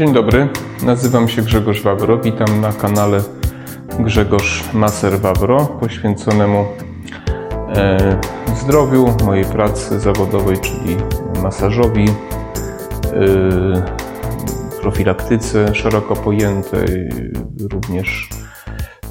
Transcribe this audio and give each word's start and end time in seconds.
Dzień 0.00 0.12
dobry, 0.12 0.48
nazywam 0.86 1.28
się 1.28 1.42
Grzegorz 1.42 1.82
Wawro. 1.82 2.18
Witam 2.18 2.60
na 2.60 2.72
kanale 2.72 3.20
Grzegorz 3.98 4.72
Maser 4.74 5.18
Wawro 5.18 5.66
poświęconemu 5.66 6.64
e, 7.76 8.20
zdrowiu, 8.54 9.14
mojej 9.24 9.44
pracy 9.44 10.00
zawodowej, 10.00 10.56
czyli 10.58 10.96
masażowi, 11.42 12.04
e, 12.04 12.10
profilaktyce 14.80 15.74
szeroko 15.74 16.16
pojętej, 16.16 17.08
również 17.72 18.28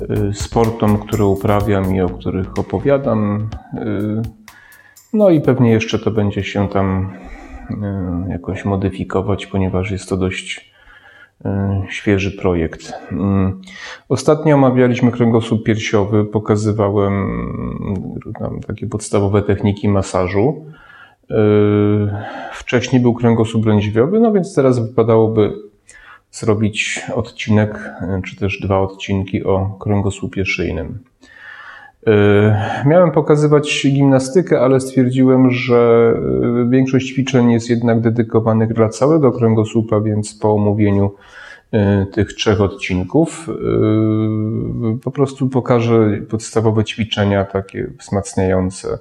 e, 0.10 0.34
sportom, 0.34 0.98
które 0.98 1.26
uprawiam 1.26 1.96
i 1.96 2.02
o 2.02 2.10
których 2.10 2.60
opowiadam. 2.60 3.50
No 5.14 5.30
i 5.30 5.42
pewnie 5.42 5.72
jeszcze 5.72 6.00
to 6.00 6.12
będzie 6.12 6.44
się 6.44 6.70
tam 6.70 7.14
jakoś 8.30 8.66
modyfikować, 8.66 9.46
ponieważ 9.46 9.92
jest 9.92 10.10
to 10.10 10.18
dość 10.18 10.69
świeży 11.90 12.32
projekt. 12.32 12.94
Mm. 13.12 13.62
Ostatnio 14.10 14.56
omawialiśmy 14.56 15.12
kręgosłup 15.12 15.64
piersiowy, 15.64 16.26
pokazywałem 16.26 17.14
mm, 18.42 18.60
takie 18.68 18.88
podstawowe 18.88 19.42
techniki 19.42 19.90
masażu. 19.90 20.66
E, 21.32 21.36
wcześniej 22.54 23.02
był 23.02 23.14
kręgosłup 23.14 23.66
lędźwiowy, 23.66 24.20
no 24.20 24.32
więc 24.32 24.56
teraz 24.56 24.80
wypadałoby 24.80 25.54
zrobić 26.32 27.02
odcinek, 27.16 27.94
czy 28.26 28.36
też 28.36 28.60
dwa 28.60 28.80
odcinki 28.80 29.44
o 29.44 29.78
kręgosłupie 29.80 30.46
szyjnym. 30.46 31.00
E, 32.10 32.84
miałem 32.86 33.12
pokazywać 33.12 33.88
gimnastykę, 33.92 34.60
ale 34.60 34.80
stwierdziłem, 34.80 35.52
że 35.52 36.14
e, 36.66 36.70
większość 36.70 37.08
ćwiczeń 37.08 37.52
jest 37.52 37.70
jednak 37.70 38.02
dedykowanych 38.02 38.74
dla 38.74 38.90
całego 38.90 39.32
kręgosłupa, 39.32 40.02
więc 40.02 40.34
po 40.34 40.54
omówieniu 40.54 41.12
e, 41.72 42.06
tych 42.06 42.34
trzech 42.34 42.62
odcinków 42.62 43.48
po 45.04 45.12
prostu 45.12 45.50
pokażę 45.50 46.22
podstawowe 46.30 46.84
ćwiczenia 46.84 47.46
takie 47.46 47.88
wzmacniające 48.00 49.00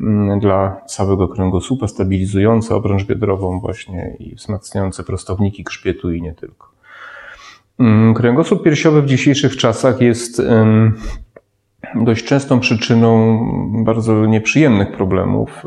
mm, 0.00 0.40
dla 0.40 0.80
całego 0.86 1.28
kręgosłupa, 1.28 1.88
stabilizujące 1.88 2.74
obręcz 2.74 3.04
biodrową 3.04 3.60
właśnie 3.60 4.16
i 4.18 4.34
wzmacniające 4.34 5.04
prostowniki 5.04 5.64
grzbietu 5.64 6.12
i 6.12 6.22
nie 6.22 6.34
tylko. 6.34 6.72
Mm, 7.78 8.14
kręgosłup 8.14 8.62
piersiowy 8.62 9.02
w 9.02 9.06
dzisiejszych 9.06 9.56
czasach 9.56 10.00
jest 10.00 10.42
dość 11.94 12.24
częstą 12.24 12.60
przyczyną 12.60 13.38
bardzo 13.84 14.26
nieprzyjemnych 14.26 14.92
problemów. 14.92 15.66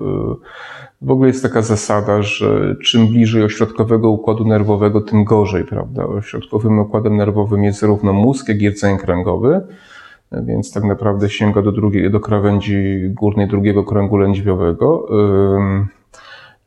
W 1.02 1.12
ogóle 1.12 1.28
jest 1.28 1.44
taka 1.44 1.62
zasada, 1.62 2.22
że 2.22 2.76
czym 2.84 3.08
bliżej 3.08 3.44
ośrodkowego 3.44 4.10
układu 4.10 4.46
nerwowego, 4.46 5.02
tym 5.02 5.24
gorzej, 5.24 5.64
prawda? 5.64 6.06
Ośrodkowym 6.06 6.80
układem 6.80 7.18
nerwowym 7.18 7.64
jest 7.64 7.80
zarówno 7.80 8.14
mózg, 8.14 8.50
jak 8.50 8.62
i 8.62 8.70
rdzeń 8.70 8.98
kręgowy, 8.98 9.62
więc 10.32 10.74
tak 10.74 10.84
naprawdę 10.84 11.30
sięga 11.30 11.62
do, 11.62 11.72
drugiej, 11.72 12.12
do 12.12 12.20
krawędzi 12.20 12.78
górnej 13.10 13.48
drugiego 13.48 13.84
kręgu 13.84 14.18
lędźwiowego. 14.18 15.08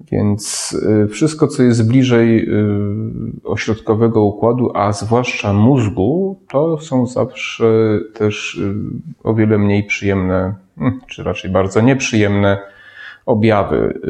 Więc 0.00 0.72
y, 1.04 1.08
wszystko, 1.08 1.46
co 1.46 1.62
jest 1.62 1.88
bliżej 1.88 2.48
y, 2.48 3.44
ośrodkowego 3.44 4.22
układu, 4.22 4.70
a 4.74 4.92
zwłaszcza 4.92 5.52
mózgu, 5.52 6.40
to 6.48 6.78
są 6.78 7.06
zawsze 7.06 7.64
też 8.14 8.54
y, 8.54 8.74
o 9.24 9.34
wiele 9.34 9.58
mniej 9.58 9.84
przyjemne, 9.84 10.54
hmm, 10.78 11.00
czy 11.06 11.22
raczej 11.22 11.50
bardzo 11.50 11.80
nieprzyjemne 11.80 12.58
objawy. 13.26 14.00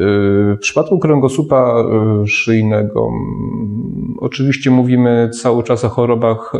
W 0.55 0.57
przypadku 0.59 0.99
kręgosłupa 0.99 1.83
szyjnego, 2.25 3.11
oczywiście 4.17 4.71
mówimy 4.71 5.29
cały 5.41 5.63
czas 5.63 5.85
o 5.85 5.89
chorobach 5.89 6.53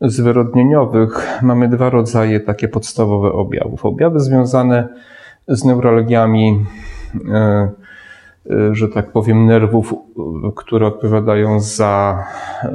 zwyrodnieniowych. 0.00 1.38
Mamy 1.42 1.68
dwa 1.68 1.90
rodzaje 1.90 2.40
takie 2.40 2.68
podstawowe 2.68 3.32
objawów. 3.32 3.84
Objawy 3.84 4.20
związane 4.20 4.88
z 5.48 5.64
neurologiami 5.64 6.66
Y, 7.14 7.70
że 8.72 8.88
tak 8.88 9.12
powiem, 9.12 9.46
nerwów, 9.46 9.92
y, 9.92 9.96
które 10.56 10.86
odpowiadają 10.86 11.60
za 11.60 12.24
y, 12.64 12.68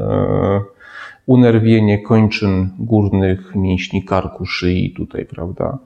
unerwienie 1.26 2.02
kończyn 2.02 2.70
górnych 2.80 3.56
mięśni 3.56 4.04
karku, 4.04 4.46
szyi 4.46 4.94
tutaj, 4.94 5.26
prawda, 5.26 5.78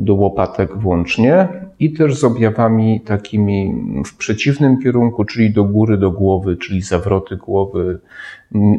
do 0.00 0.14
łopatek 0.14 0.76
włącznie 0.76 1.48
i 1.78 1.92
też 1.92 2.14
z 2.14 2.24
objawami 2.24 3.00
takimi 3.00 3.74
w 4.06 4.16
przeciwnym 4.16 4.82
kierunku, 4.82 5.24
czyli 5.24 5.52
do 5.52 5.64
góry, 5.64 5.98
do 5.98 6.10
głowy, 6.10 6.56
czyli 6.56 6.82
zawroty 6.82 7.36
głowy, 7.36 7.98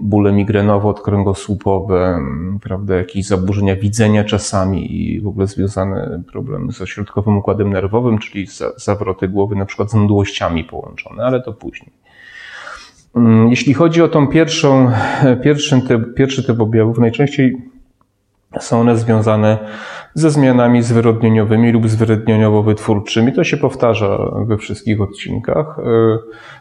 bóle 0.02 0.32
migrenowo-odkręgosłupowe, 0.32 2.20
prawda, 2.62 2.96
jakieś 2.96 3.26
zaburzenia 3.26 3.76
widzenia 3.76 4.24
czasami 4.24 4.96
i 4.96 5.22
w 5.22 5.28
ogóle 5.28 5.48
związane 5.48 6.24
problemy 6.32 6.72
z 6.72 6.82
ośrodkowym 6.82 7.38
układem 7.38 7.74
nerwowym, 7.74 8.18
czyli 8.18 8.48
zawroty 8.78 9.28
głowy 9.28 9.56
na 9.56 9.66
przykład 9.66 9.92
z 9.92 9.96
mdłościami 9.96 10.64
połączone, 10.64 11.24
ale 11.24 11.42
to 11.42 11.54
później. 11.54 11.92
Mm, 13.16 13.50
jeśli 13.50 13.74
chodzi 13.74 14.02
o 14.02 14.08
tą 14.08 14.28
pierwszą, 14.28 14.92
pierwszy 15.44 15.82
typ, 15.82 16.14
pierwszy 16.14 16.44
typ 16.44 16.60
objawów, 16.60 16.98
najczęściej 16.98 17.58
są 18.60 18.80
one 18.80 18.98
związane 18.98 19.58
ze 20.14 20.32
zmianami 20.32 20.82
zwyrodnieniowymi 20.82 21.72
lub 21.72 21.88
zwyrodnieniowo-wytwórczymi. 21.88 23.32
To 23.36 23.44
się 23.44 23.58
powtarza 23.58 24.32
we 24.46 24.58
wszystkich 24.58 25.02
odcinkach 25.02 25.80
e, 25.80 25.82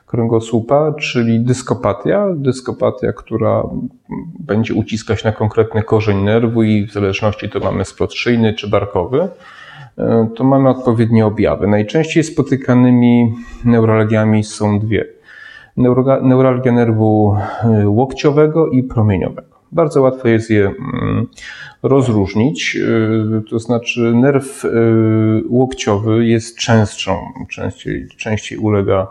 kręgosłupa, 0.07 0.93
czyli 0.93 1.41
dyskopatia. 1.41 2.27
Dyskopatia, 2.35 3.13
która 3.13 3.63
będzie 4.39 4.75
uciskać 4.75 5.25
na 5.25 5.33
konkretny 5.33 5.83
korzeń 5.83 6.23
nerwu 6.23 6.63
i 6.63 6.87
w 6.87 6.93
zależności 6.93 7.49
to 7.49 7.61
mamy 7.61 7.85
splot 7.85 8.15
szyjny 8.15 8.55
czy 8.55 8.71
barkowy, 8.71 9.29
e, 9.99 10.29
to 10.37 10.45
mamy 10.45 10.71
odpowiednie 10.71 11.27
objawy. 11.27 11.67
Najczęściej 11.67 12.25
spotykanymi 12.25 13.35
neuralgiami 13.65 14.45
są 14.45 14.79
dwie. 14.79 15.05
Neuralgia 16.23 16.73
nerwu 16.73 17.37
e, 17.65 17.89
łokciowego 17.89 18.69
i 18.69 18.83
promieniowego. 18.83 19.58
Bardzo 19.73 20.03
łatwo 20.03 20.29
jest 20.29 20.51
je 20.51 20.67
mm, 20.67 21.27
rozróżnić. 21.83 22.77
Y, 22.77 23.43
to 23.51 23.59
znaczy, 23.59 24.01
nerw 24.01 24.65
y, 24.65 24.69
łokciowy 25.49 26.27
jest 26.27 26.59
częstszą, 26.59 27.17
częściej, 27.51 28.09
częściej 28.17 28.59
ulega 28.59 29.07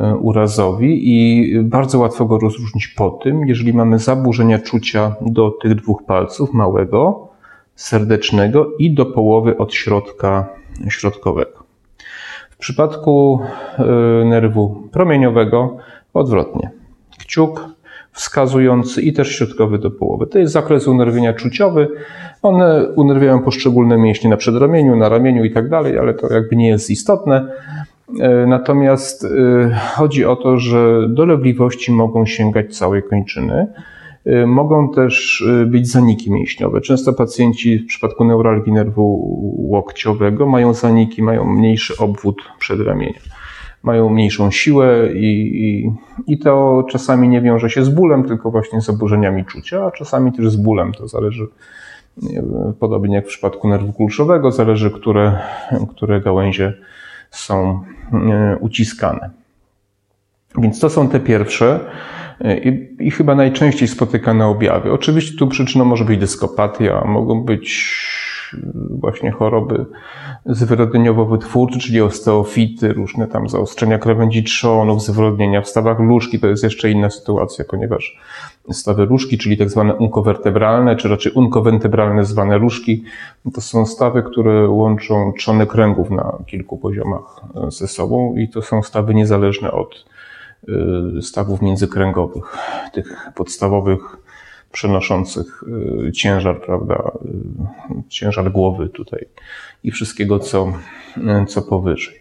y, 0.00 0.16
urazowi 0.16 1.00
i 1.02 1.60
bardzo 1.62 1.98
łatwo 1.98 2.26
go 2.26 2.38
rozróżnić 2.38 2.88
po 2.88 3.10
tym, 3.10 3.46
jeżeli 3.46 3.72
mamy 3.72 3.98
zaburzenia 3.98 4.58
czucia 4.58 5.14
do 5.20 5.50
tych 5.50 5.74
dwóch 5.74 6.04
palców, 6.04 6.52
małego, 6.52 7.28
serdecznego 7.74 8.70
i 8.78 8.94
do 8.94 9.06
połowy 9.06 9.56
od 9.56 9.74
środka 9.74 10.48
środkowego. 10.88 11.64
W 12.50 12.56
przypadku 12.56 13.40
nerwu 14.24 14.88
promieniowego 14.92 15.76
odwrotnie. 16.14 16.70
Kciuk 17.18 17.79
wskazujący 18.12 19.02
i 19.02 19.12
też 19.12 19.36
środkowy 19.36 19.78
do 19.78 19.90
połowy. 19.90 20.26
To 20.26 20.38
jest 20.38 20.52
zakres 20.52 20.88
unerwienia 20.88 21.32
czuciowy. 21.32 21.88
One 22.42 22.88
unerwiają 22.96 23.42
poszczególne 23.42 23.98
mięśnie 23.98 24.30
na 24.30 24.36
przedramieniu, 24.36 24.96
na 24.96 25.08
ramieniu 25.08 25.44
i 25.44 25.50
tak 25.50 25.68
dalej, 25.68 25.98
ale 25.98 26.14
to 26.14 26.32
jakby 26.32 26.56
nie 26.56 26.68
jest 26.68 26.90
istotne. 26.90 27.52
E, 28.20 28.46
natomiast 28.46 29.24
e, 29.24 29.28
chodzi 29.94 30.24
o 30.24 30.36
to, 30.36 30.58
że 30.58 31.08
dolegliwości 31.08 31.92
mogą 31.92 32.26
sięgać 32.26 32.76
całej 32.76 33.02
kończyny. 33.02 33.66
E, 34.26 34.46
mogą 34.46 34.92
też 34.92 35.44
być 35.66 35.90
zaniki 35.90 36.32
mięśniowe. 36.32 36.80
Często 36.80 37.12
pacjenci 37.12 37.78
w 37.78 37.86
przypadku 37.86 38.24
neuralgii 38.24 38.72
nerwu 38.72 39.20
łokciowego 39.70 40.46
mają 40.46 40.74
zaniki, 40.74 41.22
mają 41.22 41.44
mniejszy 41.44 41.96
obwód 41.98 42.36
przedramienia 42.58 43.20
mają 43.82 44.08
mniejszą 44.08 44.50
siłę 44.50 45.12
i, 45.14 45.64
i, 45.64 45.92
i 46.26 46.38
to 46.38 46.84
czasami 46.90 47.28
nie 47.28 47.40
wiąże 47.40 47.70
się 47.70 47.84
z 47.84 47.88
bólem, 47.88 48.24
tylko 48.24 48.50
właśnie 48.50 48.80
z 48.80 48.84
zaburzeniami 48.84 49.44
czucia, 49.44 49.86
a 49.86 49.90
czasami 49.90 50.32
też 50.32 50.50
z 50.50 50.56
bólem. 50.56 50.92
To 50.92 51.08
zależy, 51.08 51.46
podobnie 52.80 53.14
jak 53.14 53.24
w 53.24 53.28
przypadku 53.28 53.68
nerwu 53.68 53.92
kulszowego, 53.92 54.52
zależy, 54.52 54.90
które, 54.90 55.38
które 55.90 56.20
gałęzie 56.20 56.74
są 57.30 57.80
e, 58.12 58.56
uciskane. 58.60 59.30
Więc 60.58 60.80
to 60.80 60.90
są 60.90 61.08
te 61.08 61.20
pierwsze 61.20 61.80
e, 62.40 62.58
i, 62.58 62.96
i, 63.06 63.10
chyba 63.10 63.34
najczęściej 63.34 63.88
spotykane 63.88 64.46
objawy. 64.46 64.92
Oczywiście 64.92 65.38
tu 65.38 65.48
przyczyną 65.48 65.84
może 65.84 66.04
być 66.04 66.20
dyskopatia, 66.20 67.04
mogą 67.04 67.44
być 67.44 67.94
właśnie 68.90 69.30
choroby 69.30 69.86
zwyrodnieniowo-wytwórcze, 70.46 71.78
czyli 71.78 72.00
osteofity, 72.00 72.92
różne 72.92 73.26
tam 73.26 73.48
zaostrzenia 73.48 73.98
krawędzi 73.98 74.44
trzonów, 74.44 75.02
zwyrodnienia 75.02 75.62
w 75.62 75.68
stawach 75.68 76.00
nóżki. 76.00 76.40
To 76.40 76.46
jest 76.46 76.62
jeszcze 76.62 76.90
inna 76.90 77.10
sytuacja, 77.10 77.64
ponieważ 77.70 78.18
stawy 78.70 79.04
różki, 79.04 79.38
czyli 79.38 79.56
tak 79.56 79.70
zwane 79.70 79.94
unkowertebralne, 79.94 80.96
czy 80.96 81.08
raczej 81.08 81.32
unkowentebralne 81.32 82.24
zwane 82.24 82.58
różki, 82.58 83.04
to 83.54 83.60
są 83.60 83.86
stawy, 83.86 84.22
które 84.22 84.68
łączą 84.68 85.32
trzony 85.38 85.66
kręgów 85.66 86.10
na 86.10 86.38
kilku 86.46 86.78
poziomach 86.78 87.40
ze 87.68 87.88
sobą 87.88 88.34
i 88.36 88.48
to 88.48 88.62
są 88.62 88.82
stawy 88.82 89.14
niezależne 89.14 89.72
od 89.72 90.04
stawów 91.20 91.62
międzykręgowych, 91.62 92.56
tych 92.92 93.30
podstawowych 93.34 94.16
przenoszących 94.72 95.64
ciężar, 96.14 96.60
prawda, 96.60 97.10
ciężar 98.08 98.52
głowy 98.52 98.88
tutaj 98.88 99.26
i 99.84 99.90
wszystkiego, 99.90 100.38
co, 100.38 100.72
co 101.48 101.62
powyżej. 101.62 102.20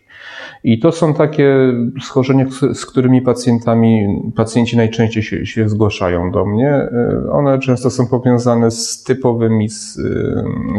I 0.63 0.80
to 0.80 0.92
są 0.92 1.13
takie 1.13 1.74
schorzenia, 2.01 2.46
z 2.74 2.86
którymi 2.86 3.22
pacjentami, 3.22 4.22
pacjenci 4.36 4.78
najczęściej 4.78 5.24
się, 5.24 5.46
się 5.46 5.69
zgłaszają 5.69 6.31
do 6.31 6.46
mnie. 6.46 6.88
One 7.31 7.60
często 7.60 7.90
są 7.90 8.07
powiązane 8.07 8.72
z 8.72 9.04
typowymi 9.04 9.68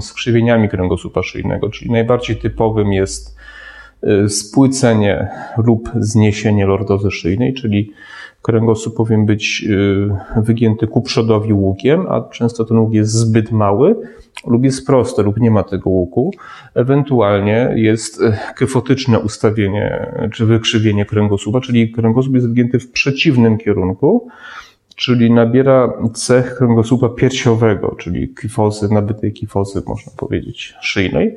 skrzywieniami 0.00 0.68
kręgosłupa 0.68 1.22
szyjnego, 1.22 1.68
czyli 1.68 1.90
najbardziej 1.90 2.36
typowym 2.36 2.92
jest 2.92 3.36
spłycenie 4.28 5.28
lub 5.66 5.90
zniesienie 5.96 6.66
lordozy 6.66 7.10
szyjnej, 7.10 7.54
czyli 7.54 7.92
kręgosłup 8.42 8.96
powinien 8.96 9.26
być 9.26 9.66
e, 10.36 10.40
wygięty 10.42 10.86
ku 10.86 11.02
przodowi 11.02 11.52
łukiem, 11.52 12.06
a 12.08 12.20
często 12.20 12.64
ten 12.64 12.78
łuk 12.78 12.92
jest 12.92 13.12
zbyt 13.12 13.52
mały 13.52 13.96
lub 14.46 14.64
jest 14.64 14.86
prosty 14.86 15.22
lub 15.22 15.36
nie 15.36 15.50
ma 15.50 15.62
tego 15.62 15.90
łuku. 15.90 16.30
Ewentualnie 16.74 17.72
jest 17.74 18.22
e, 18.22 18.38
kyfotyczne 18.54 19.18
ustawienie 19.18 20.12
czy 20.32 20.46
wykrzywienie 20.46 21.04
kręgosłupa, 21.04 21.60
czyli 21.60 21.92
kręgosłup 21.92 22.34
jest 22.34 22.48
wygięty 22.48 22.78
w 22.78 22.90
przeciwnym 22.90 23.58
kierunku, 23.58 24.28
czyli 24.96 25.30
nabiera 25.30 25.92
cech 26.14 26.54
kręgosłupa 26.54 27.08
piersiowego, 27.08 27.96
czyli 27.98 28.34
kifozy, 28.34 28.94
nabytej 28.94 29.32
kifozy, 29.32 29.82
można 29.86 30.12
powiedzieć, 30.16 30.74
szyjnej. 30.80 31.36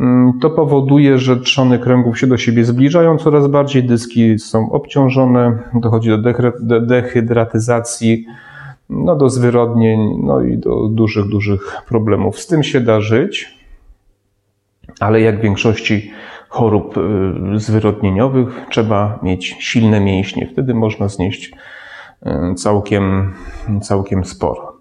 Mm, 0.00 0.38
to 0.40 0.50
powoduje, 0.50 1.18
że 1.18 1.36
trzony 1.36 1.78
kręgów 1.78 2.18
się 2.18 2.26
do 2.26 2.36
siebie 2.36 2.64
zbliżają 2.64 3.18
coraz 3.18 3.46
bardziej, 3.46 3.84
dyski 3.84 4.38
są 4.38 4.72
obciążone, 4.72 5.58
dochodzi 5.74 6.10
do 6.10 6.80
dehydratyzacji, 6.80 8.26
no 8.90 9.16
do 9.16 9.28
zwyrodnień, 9.28 10.00
no 10.22 10.42
i 10.42 10.58
do 10.58 10.88
dużych, 10.88 11.28
dużych 11.28 11.82
problemów. 11.88 12.38
Z 12.38 12.46
tym 12.46 12.62
się 12.62 12.80
da 12.80 13.00
żyć, 13.00 13.58
ale 15.00 15.20
jak 15.20 15.38
w 15.38 15.42
większości 15.42 16.10
chorób 16.48 16.96
y, 16.96 17.58
zwyrodnieniowych 17.58 18.66
trzeba 18.70 19.18
mieć 19.22 19.56
silne 19.58 20.00
mięśnie. 20.00 20.48
Wtedy 20.52 20.74
można 20.74 21.08
znieść 21.08 21.52
y, 22.26 22.54
całkiem, 22.54 23.34
całkiem 23.82 24.24
sporo. 24.24 24.73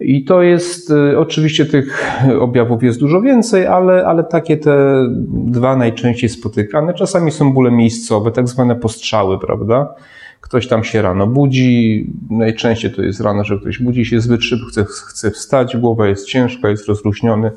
I 0.00 0.24
to 0.24 0.42
jest, 0.42 0.90
y, 0.90 1.18
oczywiście 1.18 1.66
tych 1.66 2.14
objawów 2.40 2.82
jest 2.82 3.00
dużo 3.00 3.20
więcej, 3.20 3.66
ale, 3.66 4.06
ale 4.06 4.24
takie 4.24 4.56
te 4.56 5.06
dwa 5.28 5.76
najczęściej 5.76 6.30
spotykane. 6.30 6.94
Czasami 6.94 7.30
są 7.30 7.52
bóle 7.52 7.70
miejscowe, 7.70 8.30
tak 8.30 8.48
zwane 8.48 8.76
postrzały, 8.76 9.38
prawda? 9.38 9.94
Ktoś 10.40 10.68
tam 10.68 10.84
się 10.84 11.02
rano 11.02 11.26
budzi, 11.26 12.06
najczęściej 12.30 12.92
to 12.92 13.02
jest 13.02 13.20
rano, 13.20 13.44
że 13.44 13.58
ktoś 13.58 13.78
budzi 13.78 14.04
się 14.04 14.20
zbyt 14.20 14.42
szybko, 14.42 14.66
chce, 14.66 14.84
chce 14.84 15.30
wstać, 15.30 15.76
głowa 15.76 16.06
jest 16.08 16.26
ciężka, 16.26 16.68
jest 16.68 16.88
rozluźniony 16.88 17.50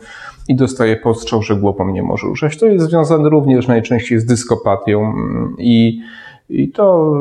i 0.47 0.55
dostaje 0.55 0.95
postrzał, 0.95 1.41
że 1.41 1.55
głową 1.55 1.91
nie 1.91 2.03
może 2.03 2.27
ruszać. 2.27 2.57
To 2.57 2.65
jest 2.65 2.85
związane 2.85 3.29
również 3.29 3.67
najczęściej 3.67 4.19
z 4.19 4.25
dyskopatią 4.25 5.13
i, 5.57 5.99
i 6.49 6.71
to 6.71 7.13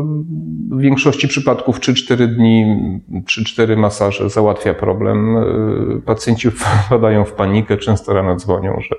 w 0.71 0.81
większości 0.81 1.29
przypadków 1.29 1.81
3-4 1.81 2.27
dni, 2.27 2.67
3-4 3.11 3.77
masaże 3.77 4.31
załatwia 4.31 4.75
problem. 4.75 5.37
Pacjenci 6.05 6.51
wpadają 6.87 7.25
w 7.25 7.33
panikę, 7.33 7.77
często 7.77 8.13
rano 8.13 8.37
dzwonią, 8.37 8.81
że 8.81 8.97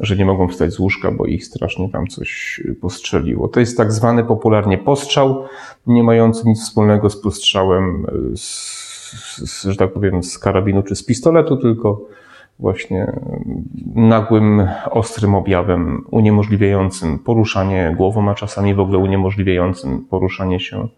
że 0.00 0.16
nie 0.16 0.24
mogą 0.24 0.48
wstać 0.48 0.72
z 0.72 0.78
łóżka, 0.78 1.10
bo 1.10 1.26
ich 1.26 1.44
strasznie 1.44 1.88
tam 1.88 2.06
coś 2.06 2.60
postrzeliło. 2.80 3.48
To 3.48 3.60
jest 3.60 3.76
tak 3.76 3.92
zwany 3.92 4.24
popularnie 4.24 4.78
postrzał, 4.78 5.44
nie 5.86 6.02
mający 6.02 6.48
nic 6.48 6.62
wspólnego 6.62 7.10
z 7.10 7.20
postrzałem, 7.20 8.06
z, 8.36 8.44
z, 9.50 9.64
że 9.64 9.76
tak 9.76 9.92
powiem, 9.92 10.22
z 10.22 10.38
karabinu 10.38 10.82
czy 10.82 10.96
z 10.96 11.04
pistoletu, 11.04 11.56
tylko 11.56 12.00
właśnie 12.60 13.12
nagłym, 13.94 14.68
ostrym 14.90 15.34
objawem 15.34 16.04
uniemożliwiającym 16.10 17.18
poruszanie 17.18 17.94
głową, 17.96 18.30
a 18.30 18.34
czasami 18.34 18.74
w 18.74 18.80
ogóle 18.80 18.98
uniemożliwiającym 18.98 20.04
poruszanie 20.10 20.60
się 20.60 20.88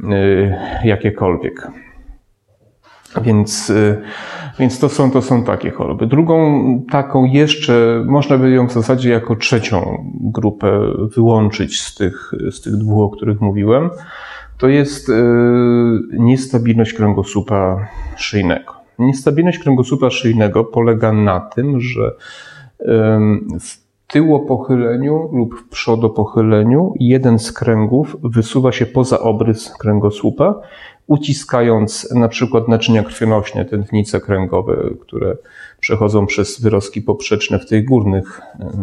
y, 0.00 0.54
jakiekolwiek. 0.84 1.68
Więc, 3.22 3.70
y, 3.70 4.02
więc 4.58 4.78
to, 4.78 4.88
są, 4.88 5.10
to 5.10 5.22
są 5.22 5.44
takie 5.44 5.70
choroby. 5.70 6.06
Drugą 6.06 6.64
taką 6.90 7.24
jeszcze, 7.24 8.04
można 8.06 8.38
by 8.38 8.50
ją 8.50 8.68
w 8.68 8.72
zasadzie 8.72 9.10
jako 9.10 9.36
trzecią 9.36 10.04
grupę 10.20 10.80
wyłączyć 11.16 11.80
z 11.80 11.94
tych, 11.94 12.32
z 12.50 12.60
tych 12.60 12.76
dwóch, 12.76 13.12
o 13.12 13.16
których 13.16 13.40
mówiłem, 13.40 13.90
to 14.58 14.68
jest 14.68 15.08
y, 15.08 15.12
niestabilność 16.12 16.92
kręgosłupa 16.92 17.88
szyjnego. 18.16 18.83
Niestabilność 18.98 19.58
kręgosłupa 19.58 20.10
szyjnego 20.10 20.64
polega 20.64 21.12
na 21.12 21.40
tym, 21.40 21.80
że 21.80 22.12
w 23.60 23.84
tyłopochyleniu 24.06 25.28
lub 25.32 25.60
w 25.60 25.68
przodopochyleniu 25.68 26.94
jeden 27.00 27.38
z 27.38 27.52
kręgów 27.52 28.16
wysuwa 28.22 28.72
się 28.72 28.86
poza 28.86 29.20
obrys 29.20 29.76
kręgosłupa 29.78 30.60
uciskając 31.06 32.10
na 32.14 32.28
przykład 32.28 32.68
naczynia 32.68 33.02
krwionośne, 33.02 33.64
tętnice 33.64 34.20
kręgowe, 34.20 34.76
które 35.00 35.36
przechodzą 35.80 36.26
przez 36.26 36.60
wyrostki 36.60 37.02
poprzeczne 37.02 37.58
w 37.58 37.66
tych 37.66 37.84
górnych 37.84 38.40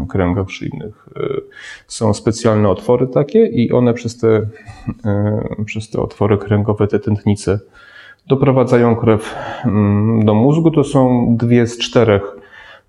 kręgach 0.09 0.49
szyjnych. 0.49 1.09
E, 1.15 1.21
są 1.87 2.13
specjalne 2.13 2.69
otwory 2.69 3.07
takie 3.07 3.45
i 3.45 3.71
one 3.71 3.93
przez 3.93 4.17
te, 4.17 4.41
przez 5.65 5.89
te 5.89 6.01
otwory 6.01 6.37
kręgowe, 6.37 6.87
te 6.87 6.99
tętnice 6.99 7.59
doprowadzają 8.27 8.95
krew 8.95 9.35
mm, 9.65 10.25
do 10.25 10.33
mózgu. 10.33 10.71
To 10.71 10.83
są 10.83 11.27
dwie 11.38 11.68
z 11.68 11.77
czterech 11.77 12.21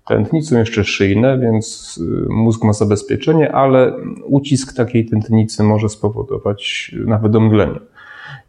tętnic, 0.07 0.49
są 0.49 0.57
jeszcze 0.57 0.83
szyjne, 0.83 1.39
więc 1.39 1.99
mózg 2.29 2.63
ma 2.63 2.73
zabezpieczenie, 2.73 3.51
ale 3.51 3.93
ucisk 4.25 4.75
takiej 4.75 5.05
tętnicy 5.05 5.63
może 5.63 5.89
spowodować 5.89 6.91
nawet 7.05 7.35
omdlenie. 7.35 7.79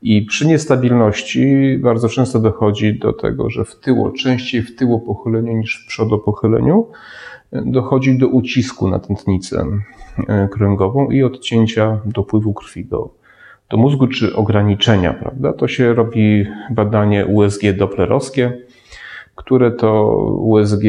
I 0.03 0.23
przy 0.23 0.47
niestabilności 0.47 1.79
bardzo 1.83 2.09
często 2.09 2.41
dochodzi 2.41 2.99
do 2.99 3.13
tego, 3.13 3.51
że 3.51 3.65
w 3.65 3.75
tyło, 3.75 4.13
częściej 4.13 4.63
w 4.63 4.77
tyło 4.77 5.01
pochyleniu 5.01 5.53
niż 5.53 5.85
w 5.85 5.89
przodopochyleniu, 5.89 6.87
dochodzi 7.53 8.19
do 8.19 8.29
ucisku 8.29 8.89
na 8.89 8.99
tętnicę 8.99 9.67
e, 10.29 10.49
kręgową 10.49 11.11
i 11.11 11.23
odcięcia 11.23 12.01
dopływu 12.07 12.55
krwi 12.55 12.85
do, 12.85 13.11
do 13.71 13.77
mózgu, 13.77 14.07
czy 14.07 14.37
ograniczenia, 14.37 15.13
prawda? 15.13 15.53
To 15.53 15.69
się 15.69 15.95
robi 15.95 16.47
badanie 16.71 17.27
USG 17.27 17.63
doplerowskie, 17.79 18.53
które 19.35 19.73
to 19.73 20.17
USG 20.41 20.83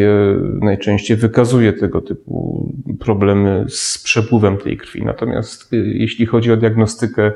najczęściej 0.61 1.17
wykazuje 1.17 1.73
tego 1.73 2.01
typu 2.01 2.65
problemy 2.99 3.65
z 3.69 4.03
przepływem 4.03 4.57
tej 4.57 4.77
krwi. 4.77 5.05
Natomiast 5.05 5.73
e, 5.73 5.77
jeśli 5.77 6.25
chodzi 6.25 6.51
o 6.51 6.57
diagnostykę 6.57 7.31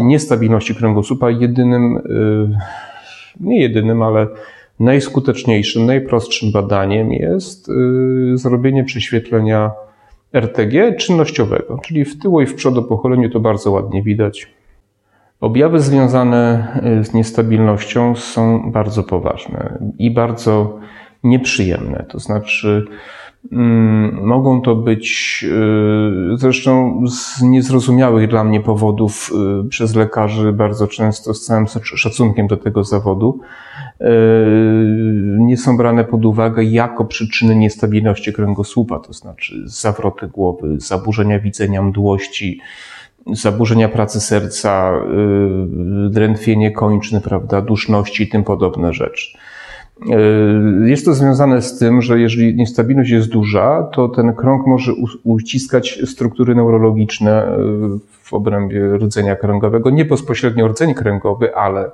niestabilności 0.00 0.74
kręgosłupa 0.74 1.30
jedynym, 1.30 1.96
y, 1.96 2.00
nie 3.40 3.60
jedynym, 3.60 4.02
ale 4.02 4.26
najskuteczniejszym, 4.80 5.86
najprostszym 5.86 6.52
badaniem 6.52 7.12
jest 7.12 7.68
y, 7.68 8.38
zrobienie 8.38 8.84
prześwietlenia 8.84 9.70
RTG 10.32 10.96
czynnościowego, 10.96 11.78
czyli 11.84 12.04
w 12.04 12.18
tyło 12.18 12.42
i 12.42 12.46
w 12.46 12.54
przodu 12.54 12.82
pochyleniu 12.82 13.30
to 13.30 13.40
bardzo 13.40 13.70
ładnie 13.70 14.02
widać. 14.02 14.54
Objawy 15.40 15.80
związane 15.80 16.66
y, 17.00 17.04
z 17.04 17.14
niestabilnością 17.14 18.16
są 18.16 18.70
bardzo 18.72 19.02
poważne 19.02 19.78
i 19.98 20.10
bardzo 20.10 20.78
nieprzyjemne. 21.22 22.06
To 22.08 22.18
znaczy, 22.18 22.86
Mm, 23.52 24.26
mogą 24.26 24.62
to 24.62 24.76
być 24.76 25.44
y, 26.32 26.36
zresztą 26.36 27.00
z 27.08 27.42
niezrozumiałych 27.42 28.28
dla 28.28 28.44
mnie 28.44 28.60
powodów 28.60 29.32
y, 29.64 29.68
przez 29.68 29.94
lekarzy 29.94 30.52
bardzo 30.52 30.86
często 30.86 31.34
z 31.34 31.44
całym 31.44 31.66
szacunkiem 31.82 32.46
do 32.46 32.56
tego 32.56 32.84
zawodu 32.84 33.40
nie 35.38 35.56
są 35.56 35.76
brane 35.76 36.04
pod 36.04 36.24
uwagę 36.24 36.64
jako 36.64 37.04
przyczyny 37.04 37.56
niestabilności 37.56 38.32
kręgosłupa, 38.32 38.98
to 38.98 39.12
znaczy 39.12 39.62
zawroty 39.64 40.28
głowy, 40.28 40.80
zaburzenia 40.80 41.40
widzenia, 41.40 41.82
mdłości, 41.82 42.60
zaburzenia 43.32 43.88
pracy 43.88 44.20
serca, 44.20 44.92
drętwienie 46.10 46.72
kończyn, 46.72 47.20
prawda, 47.20 47.62
duszności 47.62 48.22
i 48.22 48.28
tym 48.28 48.44
podobne 48.44 48.92
rzeczy. 48.92 49.38
E, 50.02 50.88
jest 50.88 51.04
to 51.04 51.14
związane 51.14 51.62
z 51.62 51.78
tym, 51.78 52.02
że 52.02 52.20
jeżeli 52.20 52.54
niestabilność 52.54 53.10
jest 53.10 53.28
duża, 53.28 53.82
to 53.82 54.08
ten 54.08 54.34
krąg 54.34 54.66
może 54.66 54.92
uciskać 55.24 56.00
struktury 56.04 56.54
neurologiczne 56.54 57.44
e, 57.44 57.58
w 58.22 58.34
obrębie 58.34 58.96
rdzenia 58.96 59.36
kręgowego, 59.36 59.90
nie 59.90 60.04
bezpośrednio 60.04 60.68
rdzeń 60.68 60.94
kręgowy, 60.94 61.56
ale 61.56 61.90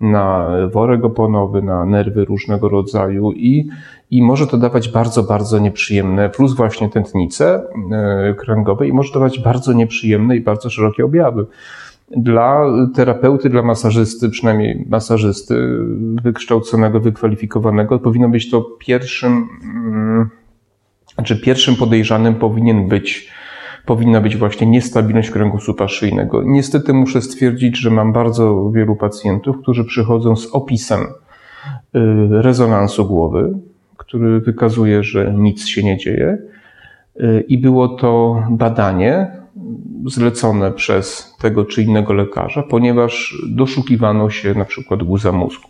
na 0.00 0.48
worek 0.72 1.04
oponowy, 1.04 1.62
na 1.62 1.84
nerwy 1.84 2.24
różnego 2.24 2.68
rodzaju 2.68 3.32
i, 3.32 3.68
i 4.10 4.22
może 4.22 4.46
to 4.46 4.58
dawać 4.58 4.88
bardzo, 4.88 5.22
bardzo 5.22 5.58
nieprzyjemne, 5.58 6.30
plus 6.30 6.54
właśnie 6.54 6.88
tętnice 6.88 7.62
e, 7.92 8.34
kręgowe 8.34 8.88
i 8.88 8.92
może 8.92 9.14
dawać 9.14 9.38
bardzo 9.38 9.72
nieprzyjemne 9.72 10.36
i 10.36 10.40
bardzo 10.40 10.70
szerokie 10.70 11.04
objawy. 11.04 11.46
Dla 12.10 12.64
terapeuty, 12.94 13.48
dla 13.48 13.62
masażysty, 13.62 14.30
przynajmniej 14.30 14.86
masażysty 14.88 15.78
wykształconego, 16.22 17.00
wykwalifikowanego, 17.00 17.98
powinno 17.98 18.28
być 18.28 18.50
to 18.50 18.66
pierwszym, 18.78 19.48
mm, 19.64 20.30
znaczy 21.14 21.40
pierwszym 21.40 21.76
podejrzanym 21.76 22.34
powinien 22.34 22.88
być 22.88 23.32
powinna 23.86 24.20
być 24.20 24.36
właśnie 24.36 24.66
niestabilność 24.66 25.30
kręgosłupa 25.30 25.88
szyjnego. 25.88 26.42
Niestety 26.44 26.92
muszę 26.92 27.22
stwierdzić, 27.22 27.78
że 27.78 27.90
mam 27.90 28.12
bardzo 28.12 28.70
wielu 28.70 28.96
pacjentów, 28.96 29.58
którzy 29.58 29.84
przychodzą 29.84 30.36
z 30.36 30.54
opisem 30.54 31.00
y, 31.00 31.06
rezonansu 32.30 33.06
głowy, 33.06 33.58
który 33.96 34.40
wykazuje, 34.40 35.02
że 35.02 35.34
nic 35.36 35.66
się 35.66 35.82
nie 35.82 35.96
dzieje. 35.96 36.38
Y, 37.20 37.44
I 37.48 37.58
było 37.58 37.88
to 37.88 38.42
badanie 38.50 39.41
zlecone 40.06 40.72
przez 40.72 41.36
tego 41.40 41.64
czy 41.64 41.82
innego 41.82 42.12
lekarza, 42.12 42.62
ponieważ 42.62 43.36
doszukiwano 43.48 44.30
się 44.30 44.54
na 44.54 44.64
przykład 44.64 45.02
guza 45.02 45.32
mózgu. 45.32 45.68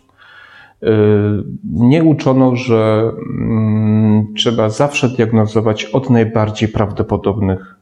Y, 0.83 0.87
nie 1.63 2.03
uczono, 2.03 2.55
że 2.55 3.11
mm, 3.39 4.33
trzeba 4.37 4.69
zawsze 4.69 5.09
diagnozować 5.09 5.85
od 5.85 6.09
najbardziej 6.09 6.69
prawdopodobnych 6.69 7.75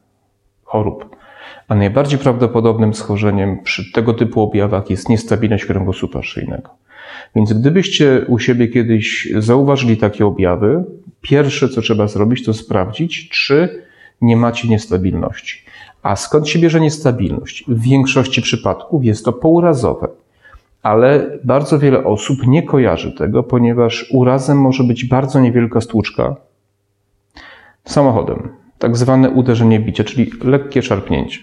chorób. 0.64 1.16
A 1.68 1.74
najbardziej 1.74 2.18
prawdopodobnym 2.18 2.94
schorzeniem 2.94 3.62
przy 3.62 3.92
tego 3.92 4.14
typu 4.14 4.42
objawach 4.42 4.90
jest 4.90 5.08
niestabilność 5.08 5.64
kręgosłupa 5.64 6.22
szyjnego. 6.22 6.70
Więc 7.36 7.52
gdybyście 7.52 8.24
u 8.28 8.38
siebie 8.38 8.68
kiedyś 8.68 9.28
zauważyli 9.38 9.96
takie 9.96 10.26
objawy, 10.26 10.84
pierwsze 11.20 11.68
co 11.68 11.82
trzeba 11.82 12.06
zrobić, 12.06 12.44
to 12.44 12.54
sprawdzić, 12.54 13.28
czy 13.28 13.84
nie 14.20 14.36
macie 14.36 14.68
niestabilności. 14.68 15.64
A 16.02 16.16
skąd 16.16 16.48
się 16.48 16.58
bierze 16.58 16.80
niestabilność? 16.80 17.64
W 17.68 17.80
większości 17.82 18.42
przypadków 18.42 19.04
jest 19.04 19.24
to 19.24 19.32
pourazowe, 19.32 20.08
ale 20.82 21.38
bardzo 21.44 21.78
wiele 21.78 22.04
osób 22.04 22.46
nie 22.46 22.62
kojarzy 22.62 23.12
tego, 23.12 23.42
ponieważ 23.42 24.06
urazem 24.12 24.60
może 24.60 24.84
być 24.84 25.04
bardzo 25.04 25.40
niewielka 25.40 25.80
stłuczka 25.80 26.36
samochodem, 27.84 28.48
tak 28.78 28.96
zwane 28.96 29.30
uderzenie 29.30 29.80
bicie, 29.80 30.04
czyli 30.04 30.30
lekkie 30.44 30.82
szarpnięcie. 30.82 31.38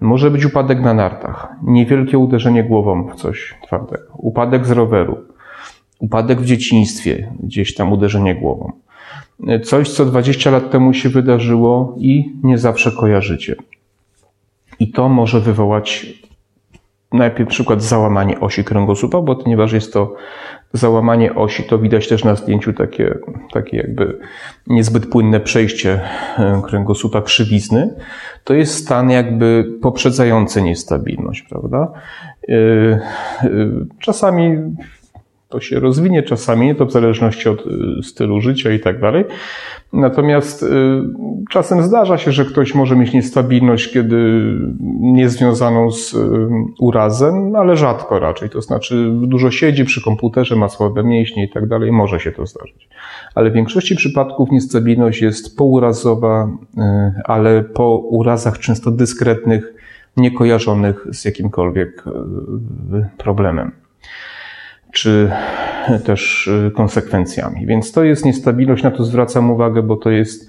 Może 0.00 0.30
być 0.30 0.44
upadek 0.44 0.80
na 0.80 0.94
nartach, 0.94 1.48
niewielkie 1.62 2.18
uderzenie 2.18 2.64
głową 2.64 3.08
w 3.08 3.14
coś 3.14 3.54
twardego, 3.62 4.12
upadek 4.12 4.66
z 4.66 4.70
roweru, 4.70 5.18
upadek 5.98 6.40
w 6.40 6.44
dzieciństwie, 6.44 7.32
gdzieś 7.40 7.74
tam 7.74 7.92
uderzenie 7.92 8.34
głową. 8.34 8.72
Coś, 9.64 9.90
co 9.90 10.04
20 10.04 10.50
lat 10.50 10.70
temu 10.70 10.92
się 10.92 11.08
wydarzyło 11.08 11.94
i 11.98 12.32
nie 12.42 12.58
zawsze 12.58 12.92
kojarzycie. 12.92 13.56
I 14.80 14.90
to 14.90 15.08
może 15.08 15.40
wywołać 15.40 16.06
najpierw 17.12 17.50
przykład 17.50 17.82
załamanie 17.82 18.40
osi 18.40 18.64
kręgosłupa, 18.64 19.20
bo 19.20 19.36
ponieważ 19.36 19.72
jest 19.72 19.92
to 19.92 20.14
załamanie 20.72 21.34
osi, 21.34 21.64
to 21.64 21.78
widać 21.78 22.08
też 22.08 22.24
na 22.24 22.34
zdjęciu 22.34 22.72
takie, 22.72 23.18
takie 23.52 23.76
jakby 23.76 24.18
niezbyt 24.66 25.06
płynne 25.06 25.40
przejście 25.40 26.00
e, 26.38 26.62
kręgosłupa 26.66 27.22
krzywizny. 27.22 27.94
To 28.44 28.54
jest 28.54 28.74
stan 28.74 29.10
jakby 29.10 29.64
poprzedzający 29.82 30.62
niestabilność, 30.62 31.42
prawda? 31.42 31.92
E, 32.48 32.52
e, 32.52 33.00
czasami 33.98 34.58
to 35.48 35.60
się 35.60 35.80
rozwinie, 35.80 36.22
czasami 36.22 36.74
to 36.74 36.86
w 36.86 36.92
zależności 36.92 37.48
od 37.48 37.64
stylu 38.02 38.40
życia 38.40 38.72
i 38.72 38.80
tak 38.80 39.00
dalej. 39.00 39.24
Natomiast 39.92 40.62
y, 40.62 40.66
czasem 41.50 41.82
zdarza 41.82 42.18
się, 42.18 42.32
że 42.32 42.44
ktoś 42.44 42.74
może 42.74 42.96
mieć 42.96 43.12
niestabilność, 43.12 43.92
kiedy 43.92 44.42
niezwiązaną 45.00 45.90
z 45.90 46.14
y, 46.14 46.18
urazem, 46.80 47.56
ale 47.56 47.76
rzadko 47.76 48.18
raczej. 48.18 48.50
To 48.50 48.62
znaczy 48.62 49.10
dużo 49.12 49.50
siedzi 49.50 49.84
przy 49.84 50.02
komputerze, 50.02 50.56
ma 50.56 50.68
słabe 50.68 51.04
mięśnie 51.04 51.44
i 51.44 51.48
tak 51.48 51.68
dalej, 51.68 51.92
może 51.92 52.20
się 52.20 52.32
to 52.32 52.46
zdarzyć. 52.46 52.88
Ale 53.34 53.50
w 53.50 53.52
większości 53.52 53.96
przypadków 53.96 54.50
niestabilność 54.50 55.22
jest 55.22 55.56
pourazowa, 55.56 56.48
y, 56.78 56.80
ale 57.24 57.62
po 57.62 57.96
urazach 57.96 58.58
często 58.58 58.90
dyskretnych, 58.90 59.72
niekojarzonych 60.16 61.06
z 61.12 61.24
jakimkolwiek 61.24 62.04
problemem 63.18 63.72
czy 64.92 65.30
też 66.04 66.46
y, 66.46 66.70
konsekwencjami. 66.70 67.66
Więc 67.66 67.92
to 67.92 68.04
jest 68.04 68.24
niestabilność, 68.24 68.82
na 68.82 68.90
to 68.90 69.04
zwracam 69.04 69.50
uwagę, 69.50 69.82
bo 69.82 69.96
to 69.96 70.10
jest 70.10 70.48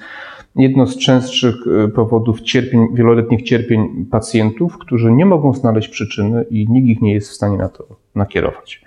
jedno 0.55 0.87
z 0.87 0.97
częstszych 0.97 1.55
y, 1.85 1.89
powodów 1.89 2.41
cierpień, 2.41 2.87
wieloletnich 2.93 3.43
cierpień 3.43 4.05
pacjentów, 4.11 4.77
którzy 4.77 5.11
nie 5.11 5.25
mogą 5.25 5.53
znaleźć 5.53 5.87
przyczyny 5.87 6.45
i 6.49 6.65
nikt 6.69 6.87
ich 6.87 7.01
nie 7.01 7.13
jest 7.13 7.29
w 7.29 7.33
stanie 7.33 7.57
na 7.57 7.69
to 7.69 7.85
nakierować. 8.15 8.81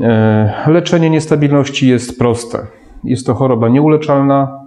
E, 0.00 0.70
leczenie 0.70 1.10
niestabilności 1.10 1.88
jest 1.88 2.18
proste. 2.18 2.66
Jest 3.04 3.26
to 3.26 3.34
choroba 3.34 3.68
nieuleczalna, 3.68 4.60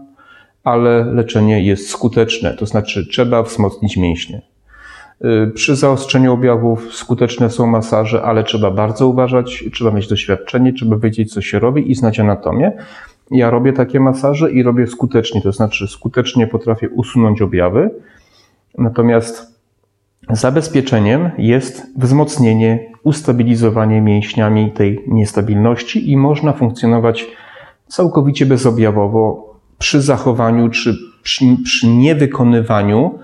ale 0.63 1.05
leczenie 1.05 1.63
jest 1.63 1.89
skuteczne, 1.89 2.53
to 2.53 2.65
znaczy 2.65 3.07
trzeba 3.07 3.43
wzmocnić 3.43 3.97
mięśnie. 3.97 4.41
Y, 5.25 5.51
przy 5.51 5.75
zaostrzeniu 5.75 6.33
objawów 6.33 6.93
skuteczne 6.93 7.49
są 7.49 7.67
masaże, 7.67 8.23
ale 8.23 8.43
trzeba 8.43 8.71
bardzo 8.71 9.07
uważać, 9.07 9.63
trzeba 9.73 9.91
mieć 9.91 10.07
doświadczenie, 10.07 10.73
trzeba 10.73 10.97
wiedzieć, 10.97 11.33
co 11.33 11.41
się 11.41 11.59
robi 11.59 11.91
i 11.91 11.95
znać 11.95 12.19
anatomię. 12.19 12.71
Ja 13.31 13.49
robię 13.49 13.73
takie 13.73 13.99
masaże 13.99 14.51
i 14.51 14.63
robię 14.63 14.87
skutecznie, 14.87 15.41
to 15.41 15.51
znaczy 15.51 15.87
skutecznie 15.87 16.47
potrafię 16.47 16.89
usunąć 16.89 17.41
objawy. 17.41 17.89
Natomiast 18.77 19.59
zabezpieczeniem 20.29 21.29
jest 21.37 21.87
wzmocnienie, 21.97 22.91
ustabilizowanie 23.03 24.01
mięśniami 24.01 24.71
tej 24.71 25.03
niestabilności 25.07 26.11
i 26.11 26.17
można 26.17 26.53
funkcjonować 26.53 27.27
całkowicie 27.87 28.45
bezobjawowo 28.45 29.53
przy 29.77 30.01
zachowaniu 30.01 30.69
czy 30.69 30.95
przy, 31.23 31.45
przy 31.63 31.87
niewykonywaniu 31.87 33.19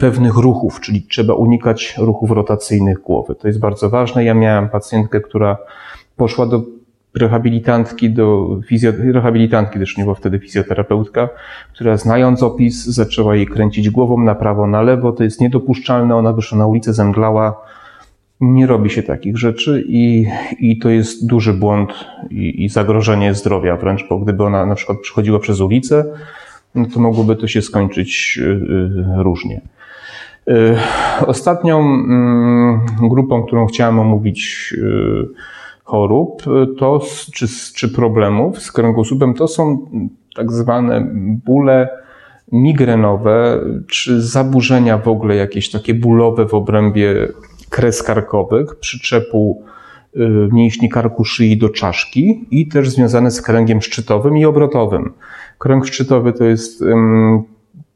pewnych 0.00 0.36
ruchów, 0.36 0.80
czyli 0.80 1.02
trzeba 1.02 1.34
unikać 1.34 1.94
ruchów 1.98 2.30
rotacyjnych 2.30 2.98
głowy. 2.98 3.34
To 3.34 3.48
jest 3.48 3.60
bardzo 3.60 3.90
ważne. 3.90 4.24
Ja 4.24 4.34
miałem 4.34 4.68
pacjentkę, 4.68 5.20
która 5.20 5.56
poszła 6.16 6.46
do 6.46 6.62
rehabilitantki, 7.14 8.10
do 8.10 8.56
fizjo... 8.66 8.92
rehabilitantki, 9.12 9.78
też 9.78 9.96
nie 9.96 10.04
była 10.04 10.14
wtedy 10.14 10.38
fizjoterapeutka, 10.38 11.28
która 11.74 11.96
znając 11.96 12.42
opis 12.42 12.84
zaczęła 12.84 13.36
jej 13.36 13.46
kręcić 13.46 13.90
głową 13.90 14.18
na 14.18 14.34
prawo, 14.34 14.66
na 14.66 14.82
lewo. 14.82 15.12
To 15.12 15.24
jest 15.24 15.40
niedopuszczalne. 15.40 16.16
Ona 16.16 16.32
wyszła 16.32 16.58
na 16.58 16.66
ulicę, 16.66 16.92
zemdlała. 16.92 17.60
Nie 18.40 18.66
robi 18.66 18.90
się 18.90 19.02
takich 19.02 19.38
rzeczy 19.38 19.84
i, 19.88 20.26
i 20.58 20.78
to 20.78 20.88
jest 20.88 21.26
duży 21.26 21.52
błąd 21.52 21.90
i, 22.30 22.64
i 22.64 22.68
zagrożenie 22.68 23.34
zdrowia 23.34 23.76
wręcz, 23.76 24.08
bo 24.08 24.18
gdyby 24.18 24.44
ona 24.44 24.66
na 24.66 24.74
przykład 24.74 24.98
przychodziła 24.98 25.38
przez 25.38 25.60
ulicę, 25.60 26.04
no 26.74 26.86
to 26.94 27.00
mogłoby 27.00 27.36
to 27.36 27.46
się 27.46 27.62
skończyć 27.62 28.38
y, 28.42 28.42
y, 28.42 29.22
różnie. 29.22 29.60
Y, 30.48 30.76
ostatnią 31.26 31.80
mm, 31.80 32.80
grupą, 33.02 33.42
którą 33.42 33.66
chciałem 33.66 33.98
omówić 33.98 34.74
chorób 35.84 36.42
to, 36.78 37.00
czy, 37.34 37.46
czy 37.74 37.88
problemów 37.88 38.62
z 38.62 38.72
kręgosłupem, 38.72 39.34
to 39.34 39.48
są 39.48 39.86
tak 40.36 40.52
zwane 40.52 41.06
bóle 41.46 41.88
migrenowe, 42.52 43.60
czy 43.88 44.22
zaburzenia 44.22 44.98
w 44.98 45.08
ogóle 45.08 45.36
jakieś 45.36 45.70
takie 45.70 45.94
bólowe 45.94 46.46
w 46.46 46.54
obrębie 46.54 47.28
kres 47.70 48.02
karkowych, 48.02 48.78
przyczepu 48.78 49.64
mięśni 50.52 50.88
karku 50.88 51.24
szyi 51.24 51.58
do 51.58 51.68
czaszki 51.68 52.46
i 52.50 52.68
też 52.68 52.90
związane 52.90 53.30
z 53.30 53.42
kręgiem 53.42 53.82
szczytowym 53.82 54.36
i 54.36 54.44
obrotowym. 54.44 55.12
Kręg 55.58 55.86
szczytowy 55.86 56.32
to 56.32 56.44
jest 56.44 56.84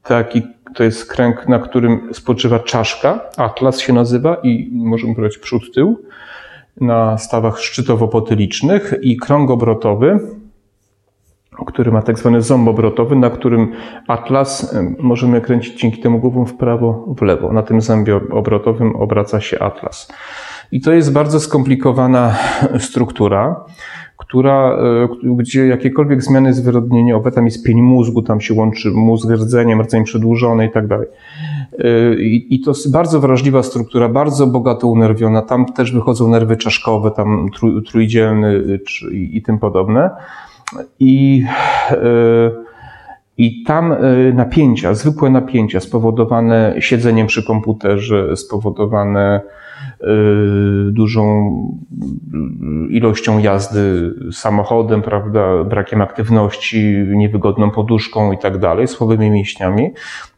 taki, 0.03 0.43
to 0.75 0.85
jest 0.85 1.13
kręg, 1.13 1.49
na 1.49 1.59
którym 1.59 2.15
spoczywa 2.15 2.59
czaszka, 2.59 3.21
atlas 3.37 3.81
się 3.81 3.93
nazywa 3.93 4.37
i 4.43 4.71
możemy 4.73 5.15
powiedzieć 5.15 5.39
przód, 5.39 5.75
tył, 5.75 5.99
na 6.81 7.19
stawach 7.19 7.59
szczytowo-potylicznych 7.59 8.95
i 9.03 9.17
krąg 9.17 9.51
obrotowy, 9.51 10.21
który 11.67 11.93
ma 11.93 12.03
tak 12.03 12.19
zwany 12.19 12.43
ząb 12.43 12.69
obrotowy, 12.69 13.17
na 13.17 13.31
którym 13.31 13.73
atlas 14.09 14.77
możemy 14.99 15.41
kręcić 15.41 15.81
dzięki 15.81 16.01
temu 16.01 16.19
głową 16.19 16.45
w 16.45 16.55
prawo, 16.55 17.15
w 17.19 17.23
lewo. 17.23 17.53
Na 17.53 17.63
tym 17.63 17.81
zębie 17.81 18.21
obrotowym 18.31 18.97
obraca 18.97 19.41
się 19.41 19.59
atlas. 19.59 20.13
I 20.75 20.81
to 20.81 20.93
jest 20.93 21.13
bardzo 21.13 21.41
skomplikowana 21.41 22.35
struktura 22.79 23.65
która, 24.17 24.79
e, 25.25 25.37
gdzie 25.37 25.67
jakiekolwiek 25.67 26.23
zmiany 26.23 26.55
zwyrodnieniowe, 26.55 27.33
tam 27.33 27.45
jest 27.45 27.65
pień 27.65 27.83
mózgu, 27.83 28.23
tam 28.23 28.41
się 28.41 28.55
łączy 28.55 28.91
mózg 28.91 29.31
rdzeniem, 29.31 29.81
rdzeń 29.83 30.05
przedłużony 30.05 30.67
i 30.67 30.71
tak 30.71 30.87
dalej. 30.87 31.07
E, 31.79 32.15
I 32.25 32.61
to 32.61 32.71
jest 32.71 32.93
bardzo 32.93 33.21
wrażliwa 33.21 33.63
struktura, 33.63 34.09
bardzo 34.09 34.47
bogato 34.47 34.89
unerwiona. 34.89 35.43
Tam 35.43 35.67
też 35.67 35.93
wychodzą 35.93 36.29
nerwy 36.29 36.57
czaszkowe, 36.57 37.11
tam 37.11 37.51
trój, 37.55 37.85
trójdzielny 37.85 38.79
czy, 38.87 39.15
i, 39.15 39.37
i 39.37 39.43
tym 39.43 39.59
podobne. 39.59 40.11
I, 41.01 41.45
e, 41.91 42.51
I 43.39 43.65
tam 43.65 43.93
y, 43.93 44.33
napięcia, 44.35 44.95
zwykłe 44.95 45.31
napięcia 45.31 45.81
spowodowane 45.81 46.75
siedzeniem 46.79 47.27
przy 47.27 47.47
komputerze, 47.47 48.37
spowodowane 48.37 49.41
y, 49.41 49.94
dużą 50.91 51.51
ilością 52.91 53.39
jazdy 53.39 54.15
samochodem, 54.33 55.03
prawda, 55.03 55.65
brakiem 55.65 56.01
aktywności, 56.01 56.95
niewygodną 57.09 57.71
poduszką 57.71 58.33
i 58.33 58.39
tak 58.39 58.59
dalej, 58.59 58.89
słabymi 58.89 59.31
mięśniami, 59.31 59.91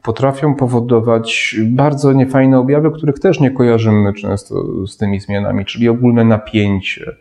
potrafią 0.02 0.54
powodować 0.54 1.56
bardzo 1.66 2.12
niefajne 2.12 2.58
objawy, 2.58 2.90
których 2.90 3.18
też 3.18 3.40
nie 3.40 3.50
kojarzymy 3.50 4.12
często 4.12 4.86
z 4.86 4.96
tymi 4.96 5.20
zmianami, 5.20 5.64
czyli 5.64 5.88
ogólne 5.88 6.24
napięcie, 6.24 7.16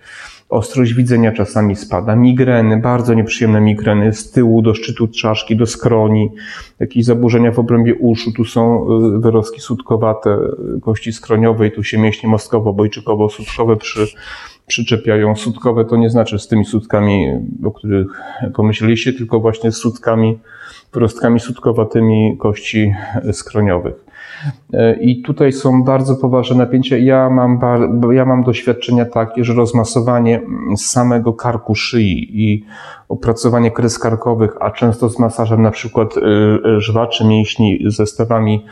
Ostrość 0.49 0.93
widzenia 0.93 1.31
czasami 1.31 1.75
spada, 1.75 2.15
migreny, 2.15 2.77
bardzo 2.77 3.13
nieprzyjemne 3.13 3.61
migreny 3.61 4.13
z 4.13 4.31
tyłu 4.31 4.61
do 4.61 4.73
szczytu 4.73 5.07
czaszki, 5.07 5.55
do 5.55 5.65
skroni, 5.65 6.31
jakieś 6.79 7.05
zaburzenia 7.05 7.51
w 7.51 7.59
obrębie 7.59 7.95
uszu, 7.95 8.31
tu 8.31 8.45
są 8.45 8.87
y, 9.15 9.19
wyrostki 9.19 9.61
sutkowate 9.61 10.37
kości 10.81 11.13
skroniowej, 11.13 11.71
tu 11.71 11.83
się 11.83 11.97
mięśnie 11.97 12.29
mostkowo-bojczykowo-sutkowe 12.29 13.77
przy, 13.77 14.07
przyczepiają. 14.67 15.35
Sutkowe 15.35 15.85
to 15.85 15.97
nie 15.97 16.09
znaczy 16.09 16.39
z 16.39 16.47
tymi 16.47 16.65
sutkami, 16.65 17.27
o 17.63 17.71
których 17.71 18.21
pomyśleliście, 18.53 19.13
tylko 19.13 19.39
właśnie 19.39 19.71
z 19.71 19.77
sutkami, 19.77 20.39
wyrostkami 20.93 21.39
sutkowatymi 21.39 22.37
kości 22.39 22.93
skroniowych. 23.31 24.04
E, 24.73 24.99
I 25.01 25.21
tutaj 25.21 25.51
są 25.51 25.83
bardzo 25.83 26.15
poważne 26.15 26.55
napięcia. 26.55 26.97
Ja 26.97 27.29
mam, 27.29 27.59
ja 28.11 28.25
mam 28.25 28.43
doświadczenia 28.43 29.05
takie, 29.05 29.43
że 29.43 29.53
rozmasowanie 29.53 30.41
samego 30.77 31.33
karku 31.33 31.75
szyi 31.75 32.43
i 32.43 32.65
opracowanie 33.09 33.71
kres 33.71 33.99
karkowych, 33.99 34.57
a 34.59 34.71
często 34.71 35.09
z 35.09 35.19
masażem 35.19 35.61
na 35.61 35.71
przykład 35.71 36.17
e, 36.17 36.21
e, 36.21 36.81
żwaczy 36.81 37.25
mięśni 37.25 37.79
ze 37.85 38.05
stawami 38.05 38.65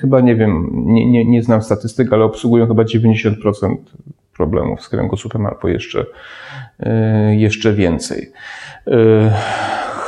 chyba 0.00 0.20
nie 0.20 0.36
wiem, 0.36 0.70
nie, 0.72 1.10
nie, 1.10 1.24
nie 1.24 1.42
znam 1.42 1.62
statystyk, 1.62 2.12
ale 2.12 2.24
obsługują 2.24 2.66
chyba 2.66 2.82
90% 2.82 3.76
problemów 4.36 4.82
z 4.82 4.88
kręgosłupem 4.88 5.46
albo 5.46 5.68
jeszcze, 5.68 6.06
jeszcze 7.30 7.72
więcej. 7.72 8.32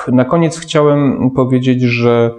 Na 0.09 0.25
koniec 0.25 0.59
chciałem 0.59 1.31
powiedzieć, 1.31 1.83
że 1.83 2.31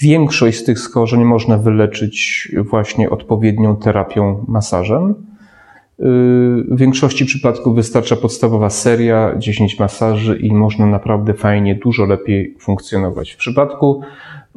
większość 0.00 0.58
z 0.58 0.64
tych 0.64 0.78
schorzeń 0.78 1.24
można 1.24 1.58
wyleczyć 1.58 2.48
właśnie 2.70 3.10
odpowiednią 3.10 3.76
terapią 3.76 4.44
masażem. 4.48 5.14
E, 6.00 6.04
w 6.68 6.76
większości 6.76 7.24
przypadków 7.24 7.74
wystarcza 7.76 8.16
podstawowa 8.16 8.70
seria, 8.70 9.34
10 9.38 9.78
masaży 9.78 10.36
i 10.36 10.52
można 10.52 10.86
naprawdę 10.86 11.34
fajnie, 11.34 11.74
dużo 11.74 12.04
lepiej 12.04 12.54
funkcjonować. 12.58 13.32
W 13.32 13.36
przypadku 13.36 14.02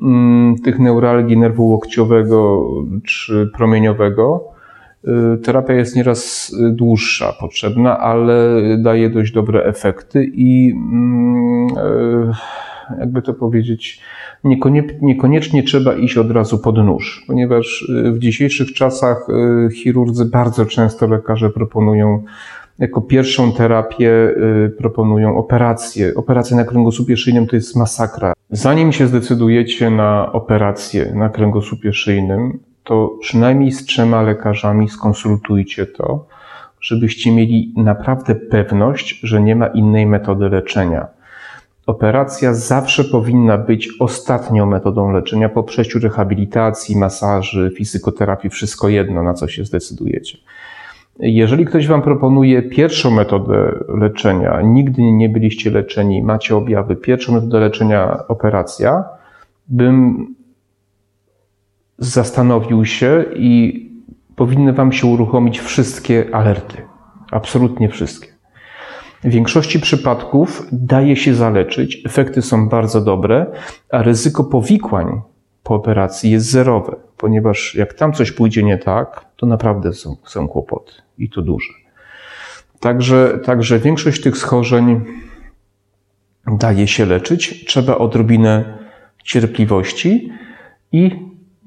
Mm, 0.02 0.56
tych 0.56 0.80
neuralgii 0.80 1.38
nerwu 1.38 1.68
łokciowego 1.68 2.66
czy 3.08 3.52
promieniowego, 3.54 4.44
y, 5.04 5.38
terapia 5.38 5.74
jest 5.74 5.96
nieraz 5.96 6.52
dłuższa 6.72 7.34
potrzebna, 7.40 8.00
ale 8.00 8.62
daje 8.78 9.10
dość 9.10 9.32
dobre 9.32 9.64
efekty 9.64 10.32
i 10.34 10.74
mm, 10.76 11.68
y, 11.68 12.32
jakby 13.00 13.22
to 13.22 13.34
powiedzieć, 13.34 14.02
niekoniecznie 15.02 15.64
trzeba 15.64 15.94
iść 15.94 16.18
od 16.18 16.32
razu 16.32 16.60
pod 16.60 16.78
nóż, 16.78 17.24
ponieważ 17.28 17.82
y, 17.82 18.12
w 18.12 18.20
dzisiejszych 18.20 18.74
czasach 18.74 19.28
chirurdzy 19.76 20.26
bardzo 20.26 20.66
często 20.66 21.08
lekarze 21.08 21.50
proponują 21.50 22.24
jako 22.80 23.02
pierwszą 23.02 23.52
terapię 23.52 24.12
proponują 24.78 25.38
operację. 25.38 26.14
Operacja 26.16 26.58
na 26.58 26.64
kręgosłupie 26.64 27.18
szyjnym 27.18 27.48
to 27.48 27.56
jest 27.56 27.76
masakra. 27.76 28.34
Zanim 28.50 28.92
się 28.92 29.08
zdecydujecie 29.08 29.90
na 29.90 30.32
operację 30.32 31.12
na 31.16 31.30
kręgosłupie 31.30 31.94
szyjnym, 31.94 32.60
to 32.84 33.18
przynajmniej 33.22 33.72
z 33.72 33.86
trzema 33.86 34.22
lekarzami 34.22 34.90
skonsultujcie 34.90 35.86
to, 35.86 36.26
żebyście 36.82 37.32
mieli 37.32 37.74
naprawdę 37.78 38.36
pewność, 38.36 39.20
że 39.24 39.42
nie 39.42 39.56
ma 39.56 39.68
innej 39.68 40.06
metody 40.06 40.50
leczenia. 40.50 41.08
Operacja 41.88 42.54
zawsze 42.54 43.04
powinna 43.04 43.58
być 43.58 43.90
ostatnią 44.00 44.66
metodą 44.66 45.12
leczenia 45.12 45.50
po 45.50 45.64
przejściu 45.64 46.00
rehabilitacji, 46.00 46.98
masaży, 46.98 47.72
fizykoterapii, 47.78 48.50
wszystko 48.50 48.90
jedno, 48.90 49.24
na 49.24 49.34
co 49.34 49.48
się 49.48 49.66
zdecydujecie. 49.66 50.38
Jeżeli 51.20 51.66
ktoś 51.66 51.88
Wam 51.88 52.02
proponuje 52.02 52.62
pierwszą 52.62 53.12
metodę 53.12 53.80
leczenia, 53.88 54.62
nigdy 54.62 55.02
nie 55.02 55.30
byliście 55.30 55.72
leczeni, 55.72 56.24
macie 56.24 56.56
objawy, 56.56 56.96
pierwszą 56.96 57.34
metodę 57.34 57.60
leczenia 57.60 58.28
operacja, 58.28 59.04
bym 59.68 60.28
zastanowił 61.98 62.86
się 62.86 63.26
i 63.36 63.86
powinny 64.36 64.74
Wam 64.74 64.92
się 64.92 65.08
uruchomić 65.08 65.60
wszystkie 65.60 66.26
alerty. 66.32 66.78
Absolutnie 67.32 67.90
wszystkie. 67.90 68.37
W 69.24 69.30
większości 69.30 69.80
przypadków 69.80 70.68
daje 70.72 71.16
się 71.16 71.36
zaleczyć, 71.36 72.02
efekty 72.06 72.42
są 72.42 72.70
bardzo 72.70 73.02
dobre, 73.02 73.46
a 73.92 74.04
ryzyko 74.04 74.44
powikłań 74.44 75.22
po 75.64 75.76
operacji 75.76 76.32
jest 76.32 76.52
zerowe, 76.52 76.96
ponieważ 77.18 77.76
jak 77.76 77.94
tam 77.94 78.14
coś 78.14 78.32
pójdzie 78.32 78.64
nie 78.64 78.78
tak, 78.78 79.26
to 79.36 79.46
naprawdę 79.46 79.94
są, 79.94 80.16
są 80.26 80.48
kłopoty 80.48 80.94
i 81.18 81.30
to 81.30 81.42
duże. 81.42 81.74
Także, 82.80 83.40
także 83.46 83.80
większość 83.80 84.22
tych 84.22 84.38
schorzeń 84.38 85.06
daje 86.48 86.88
się 86.88 87.06
leczyć. 87.06 87.66
Trzeba 87.66 87.98
odrobinę 87.98 88.78
cierpliwości 89.24 90.32
i 90.92 91.12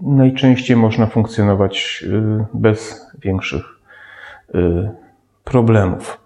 najczęściej 0.02 0.76
można 0.76 1.06
funkcjonować 1.06 2.04
y, 2.06 2.44
bez 2.54 3.06
większych 3.22 3.64
y, 4.54 4.90
problemów. 5.44 6.19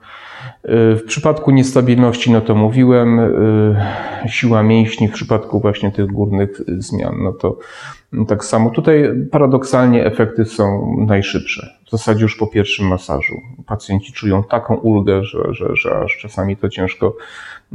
Y, 0.64 0.96
w 0.96 1.04
przypadku 1.04 1.50
niestabilności, 1.50 2.30
no 2.30 2.40
to 2.40 2.54
mówiłem, 2.54 3.20
siła 4.26 4.62
mięśni 4.62 5.08
w 5.08 5.12
przypadku 5.12 5.60
właśnie 5.60 5.92
tych 5.92 6.06
górnych 6.06 6.60
zmian, 6.78 7.14
no 7.22 7.32
to 7.32 7.58
Tak 8.28 8.44
samo 8.44 8.70
tutaj 8.70 9.10
paradoksalnie 9.30 10.06
efekty 10.06 10.44
są 10.44 10.96
najszybsze. 11.06 11.70
W 11.86 11.90
zasadzie 11.90 12.22
już 12.22 12.36
po 12.36 12.46
pierwszym 12.46 12.86
masażu. 12.86 13.34
Pacjenci 13.66 14.12
czują 14.12 14.44
taką 14.44 14.74
ulgę, 14.74 15.24
że, 15.24 15.38
że, 15.50 15.76
że 15.76 15.98
aż 15.98 16.18
czasami 16.18 16.56
to 16.56 16.68
ciężko. 16.68 17.16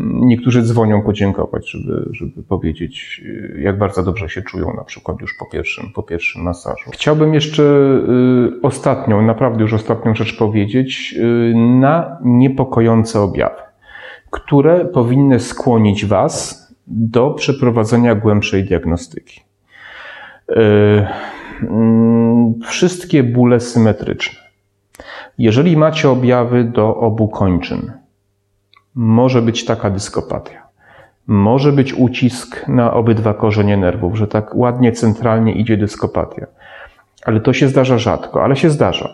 Niektórzy 0.03 0.61
dzwonią 0.61 1.01
podziękować, 1.01 1.71
żeby, 1.71 2.09
żeby 2.11 2.43
powiedzieć, 2.43 3.23
jak 3.59 3.77
bardzo 3.77 4.03
dobrze 4.03 4.29
się 4.29 4.41
czują, 4.41 4.73
na 4.73 4.83
przykład 4.83 5.21
już 5.21 5.35
po 5.39 5.45
pierwszym, 5.45 5.91
po 5.95 6.03
pierwszym 6.03 6.43
masażu. 6.43 6.89
Chciałbym 6.91 7.33
jeszcze 7.33 7.63
y, 7.63 8.61
ostatnią, 8.61 9.21
naprawdę 9.21 9.61
już 9.61 9.73
ostatnią 9.73 10.15
rzecz 10.15 10.37
powiedzieć, 10.37 11.15
y, 11.17 11.53
na 11.55 12.17
niepokojące 12.23 13.21
objawy, 13.21 13.61
które 14.29 14.85
powinny 14.85 15.39
skłonić 15.39 16.05
Was 16.05 16.67
do 16.87 17.29
przeprowadzenia 17.31 18.15
głębszej 18.15 18.63
diagnostyki. 18.63 19.41
Y, 20.49 21.05
mm, 21.61 22.59
wszystkie 22.61 23.23
bóle 23.23 23.59
symetryczne. 23.59 24.39
Jeżeli 25.37 25.77
macie 25.77 26.09
objawy 26.09 26.63
do 26.63 26.95
obu 26.97 27.27
kończyn, 27.27 27.91
może 28.99 29.41
być 29.41 29.65
taka 29.65 29.89
dyskopatia. 29.89 30.67
Może 31.27 31.71
być 31.71 31.93
ucisk 31.93 32.67
na 32.67 32.93
obydwa 32.93 33.33
korzenie 33.33 33.77
nerwów, 33.77 34.17
że 34.17 34.27
tak 34.27 34.55
ładnie 34.55 34.91
centralnie 34.91 35.53
idzie 35.53 35.77
dyskopatia. 35.77 36.47
Ale 37.25 37.39
to 37.39 37.53
się 37.53 37.67
zdarza 37.67 37.97
rzadko, 37.97 38.43
ale 38.43 38.55
się 38.55 38.69
zdarza. 38.69 39.09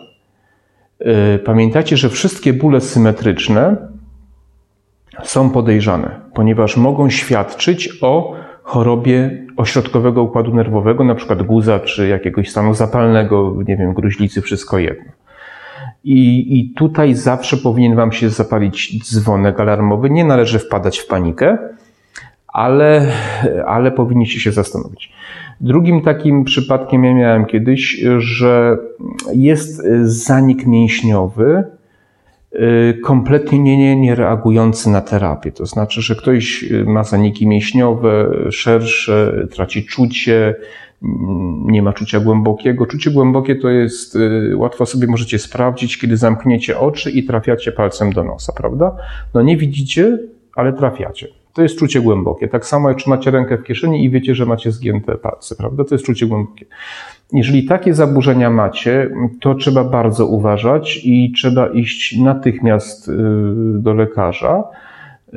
Y, 1.00 1.38
pamiętajcie, 1.38 1.96
że 1.96 2.08
wszystkie 2.08 2.52
bóle 2.52 2.80
symetryczne 2.80 3.76
są 5.22 5.50
podejrzane, 5.50 6.20
ponieważ 6.34 6.76
mogą 6.76 7.10
świadczyć 7.10 8.02
o 8.02 8.34
chorobie 8.62 9.46
ośrodkowego 9.56 10.22
układu 10.22 10.54
nerwowego, 10.54 11.04
na 11.04 11.14
przykład 11.14 11.42
guza 11.42 11.80
czy 11.80 12.08
jakiegoś 12.08 12.50
stanu 12.50 12.74
zapalnego, 12.74 13.56
nie 13.68 13.76
wiem, 13.76 13.94
gruźlicy, 13.94 14.42
wszystko 14.42 14.78
jedno. 14.78 15.12
I, 16.06 16.58
I 16.60 16.74
tutaj 16.74 17.14
zawsze 17.14 17.56
powinien 17.56 17.96
Wam 17.96 18.12
się 18.12 18.30
zapalić 18.30 18.98
dzwonek 19.04 19.60
alarmowy. 19.60 20.10
Nie 20.10 20.24
należy 20.24 20.58
wpadać 20.58 20.98
w 20.98 21.06
panikę, 21.06 21.58
ale, 22.48 23.12
ale 23.66 23.92
powinniście 23.92 24.40
się 24.40 24.52
zastanowić. 24.52 25.12
Drugim 25.60 26.02
takim 26.02 26.44
przypadkiem 26.44 27.04
ja 27.04 27.14
miałem 27.14 27.46
kiedyś, 27.46 28.04
że 28.18 28.78
jest 29.32 29.82
zanik 30.04 30.66
mięśniowy, 30.66 31.64
Y, 32.60 33.00
kompletnie 33.04 33.58
nie, 33.58 33.96
nie 33.96 34.14
reagujący 34.14 34.90
na 34.90 35.00
terapię. 35.00 35.52
To 35.52 35.66
znaczy, 35.66 36.02
że 36.02 36.14
ktoś 36.14 36.62
y, 36.62 36.84
ma 36.84 37.04
zaniki 37.04 37.46
mięśniowe, 37.46 38.28
szersze, 38.50 39.46
traci 39.50 39.86
czucie, 39.86 40.54
nie 41.66 41.82
ma 41.82 41.92
czucia 41.92 42.20
głębokiego. 42.20 42.86
Czucie 42.86 43.10
głębokie 43.10 43.56
to 43.56 43.68
jest, 43.68 44.16
y, 44.16 44.56
łatwo 44.56 44.86
sobie 44.86 45.06
możecie 45.06 45.38
sprawdzić, 45.38 45.98
kiedy 45.98 46.16
zamkniecie 46.16 46.78
oczy 46.78 47.10
i 47.10 47.24
trafiacie 47.24 47.72
palcem 47.72 48.12
do 48.12 48.24
nosa, 48.24 48.52
prawda? 48.52 48.96
No 49.34 49.42
nie 49.42 49.56
widzicie, 49.56 50.18
ale 50.54 50.72
trafiacie. 50.72 51.28
To 51.52 51.62
jest 51.62 51.78
czucie 51.78 52.00
głębokie. 52.00 52.48
Tak 52.48 52.66
samo 52.66 52.88
jak 52.88 52.98
trzymacie 52.98 53.30
rękę 53.30 53.58
w 53.58 53.62
kieszeni 53.62 54.04
i 54.04 54.10
wiecie, 54.10 54.34
że 54.34 54.46
macie 54.46 54.72
zgięte 54.72 55.14
palce, 55.14 55.56
prawda? 55.56 55.84
To 55.84 55.94
jest 55.94 56.04
czucie 56.04 56.26
głębokie. 56.26 56.66
Jeżeli 57.32 57.64
takie 57.64 57.94
zaburzenia 57.94 58.50
macie, 58.50 59.10
to 59.40 59.54
trzeba 59.54 59.84
bardzo 59.84 60.26
uważać 60.26 61.00
i 61.04 61.32
trzeba 61.36 61.66
iść 61.66 62.18
natychmiast 62.18 63.08
y, 63.08 63.12
do 63.78 63.94
lekarza, 63.94 64.64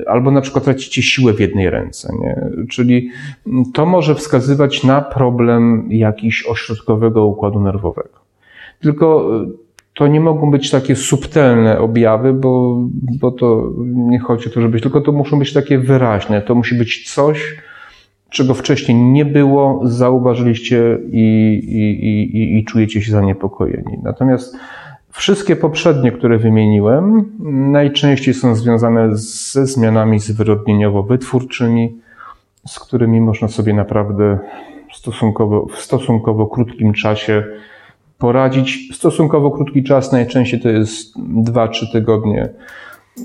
albo 0.08 0.32
na 0.32 0.42
przykład 0.42 0.64
tracicie 0.64 1.02
siłę 1.02 1.34
w 1.34 1.40
jednej 1.40 1.70
ręce. 1.70 2.14
Nie? 2.22 2.66
Czyli 2.70 3.10
to 3.74 3.86
może 3.86 4.16
wskazywać 4.16 4.84
na 4.84 5.02
problem 5.02 5.88
jakiś 5.92 6.46
ośrodkowego 6.46 7.26
układu 7.26 7.60
nerwowego. 7.60 8.20
Tylko 8.82 9.38
y, 9.44 9.48
to 9.94 10.08
nie 10.08 10.20
mogą 10.20 10.52
być 10.52 10.70
takie 10.70 10.96
subtelne 10.96 11.80
objawy, 11.80 12.34
bo, 12.34 12.78
bo 13.20 13.32
to 13.32 13.74
nie 13.96 14.20
chodzi 14.20 14.50
o 14.50 14.52
to, 14.52 14.62
żeby 14.62 14.82
tylko 14.82 15.02
to 15.02 15.12
muszą 15.12 15.40
być 15.40 15.54
takie 15.54 15.80
wyraźne. 15.80 16.42
To 16.42 16.56
musi 16.56 16.76
być 16.76 17.14
coś, 17.14 17.56
czego 18.30 18.54
wcześniej 18.54 18.98
nie 18.98 19.26
było, 19.26 19.82
zauważyliście 19.84 20.98
i, 21.12 21.54
i, 21.68 22.06
i, 22.38 22.58
i 22.58 22.66
czujecie 22.66 23.02
się 23.02 23.12
zaniepokojeni. 23.12 23.98
Natomiast 24.04 24.58
wszystkie 25.12 25.56
poprzednie, 25.56 26.12
które 26.12 26.38
wymieniłem, 26.38 27.26
najczęściej 27.72 28.34
są 28.34 28.56
związane 28.56 29.18
ze 29.18 29.66
zmianami 29.66 30.20
zwyrodnieniowo-wytwórczymi, 30.20 31.90
z 32.68 32.80
którymi 32.80 33.22
można 33.22 33.48
sobie 33.48 33.74
naprawdę 33.74 34.40
stosunkowo, 34.94 35.66
w 35.66 35.80
stosunkowo 35.80 36.48
krótkim 36.48 36.94
czasie 36.94 37.44
poradzić. 38.18 38.96
Stosunkowo 38.96 39.52
krótki 39.52 39.84
czas, 39.84 40.12
najczęściej 40.12 40.60
to 40.60 40.70
jest 40.70 41.18
2-3 41.18 41.92
tygodnie. 41.92 42.50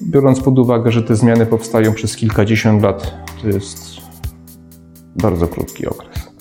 Biorąc 0.03 0.41
pod 0.41 0.59
uwagę, 0.59 0.91
że 0.91 1.03
te 1.03 1.17
zmiany 1.17 1.47
powstają 1.47 1.93
przez 1.93 2.17
kilkadziesiąt 2.17 2.83
lat, 2.83 3.15
to 3.43 3.49
jest 3.49 4.01
bardzo 5.17 5.47
krótki 5.47 5.87
okres. 5.87 6.33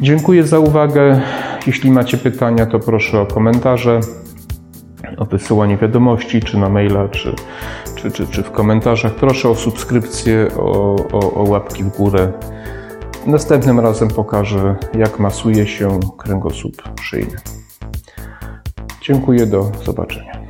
Dziękuję 0.00 0.44
za 0.44 0.58
uwagę. 0.58 1.20
Jeśli 1.66 1.90
macie 1.90 2.18
pytania, 2.18 2.66
to 2.66 2.78
proszę 2.78 3.20
o 3.20 3.26
komentarze, 3.26 4.00
o 5.18 5.24
wysyłanie 5.24 5.76
wiadomości, 5.76 6.40
czy 6.40 6.58
na 6.58 6.68
maila, 6.68 7.08
czy, 7.08 7.34
czy, 7.96 8.10
czy, 8.10 8.26
czy 8.26 8.42
w 8.42 8.50
komentarzach. 8.50 9.14
Proszę 9.14 9.48
o 9.48 9.54
subskrypcję, 9.54 10.48
o, 10.56 10.96
o, 11.12 11.34
o 11.34 11.42
łapki 11.42 11.84
w 11.84 11.96
górę. 11.96 12.32
Następnym 13.26 13.80
razem 13.80 14.08
pokażę, 14.08 14.76
jak 14.94 15.18
masuje 15.18 15.66
się 15.66 16.00
kręgosłup 16.18 16.82
szyjny. 17.00 17.36
Dziękuję, 19.02 19.46
do 19.46 19.72
zobaczenia. 19.84 20.41